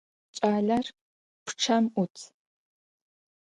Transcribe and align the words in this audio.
Ç'aler 0.35 0.85
pççem 1.45 1.85
'ut. 1.99 2.15